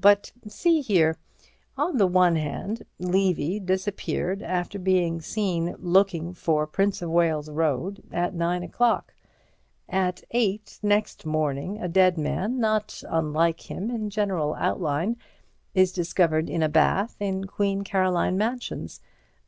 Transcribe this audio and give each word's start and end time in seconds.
But, 0.00 0.30
see 0.46 0.82
here. 0.82 1.16
On 1.76 1.96
the 1.98 2.06
one 2.06 2.36
hand, 2.36 2.84
Levy 3.00 3.58
disappeared 3.58 4.40
after 4.40 4.78
being 4.78 5.14
last 5.14 5.26
seen 5.28 5.74
looking 5.80 6.32
for 6.32 6.64
Prince 6.68 7.02
of 7.02 7.10
Wales 7.10 7.50
Road 7.50 8.00
at 8.12 8.32
nine 8.32 8.62
o'clock. 8.62 9.12
At 9.88 10.22
eight 10.30 10.78
next 10.80 11.26
morning 11.26 11.82
a 11.82 11.88
dead 11.88 12.16
man, 12.16 12.60
not 12.60 13.02
unlike 13.08 13.68
him 13.68 13.90
in 13.90 14.10
general 14.10 14.54
outline, 14.54 15.16
is 15.74 15.90
discovered 15.90 16.48
in 16.48 16.62
a 16.62 16.68
bath 16.68 17.16
in 17.18 17.46
Queen 17.48 17.82
Caroline 17.82 18.38
Mansions. 18.38 19.00